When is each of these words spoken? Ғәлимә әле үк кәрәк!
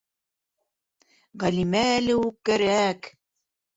Ғәлимә 1.43 1.83
әле 1.99 2.17
үк 2.23 2.35
кәрәк! 2.51 3.13